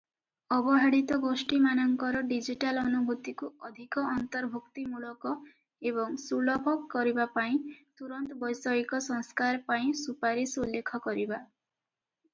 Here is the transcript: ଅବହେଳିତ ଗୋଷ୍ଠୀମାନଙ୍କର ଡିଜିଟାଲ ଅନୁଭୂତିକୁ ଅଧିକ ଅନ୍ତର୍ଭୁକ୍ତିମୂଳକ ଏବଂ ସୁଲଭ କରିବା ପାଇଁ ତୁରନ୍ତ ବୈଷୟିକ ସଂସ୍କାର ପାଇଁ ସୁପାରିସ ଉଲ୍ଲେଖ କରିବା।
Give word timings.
ଅବହେଳିତ 0.55 1.17
ଗୋଷ୍ଠୀମାନଙ୍କର 1.25 2.21
ଡିଜିଟାଲ 2.29 2.85
ଅନୁଭୂତିକୁ 2.89 3.49
ଅଧିକ 3.67 4.05
ଅନ୍ତର୍ଭୁକ୍ତିମୂଳକ 4.13 5.35
ଏବଂ 5.93 6.17
ସୁଲଭ 6.25 6.73
କରିବା 6.97 7.27
ପାଇଁ 7.39 7.61
ତୁରନ୍ତ 8.01 8.39
ବୈଷୟିକ 8.45 9.03
ସଂସ୍କାର 9.09 9.61
ପାଇଁ 9.69 9.93
ସୁପାରିସ 10.05 10.65
ଉଲ୍ଲେଖ 10.65 11.01
କରିବା। 11.09 11.43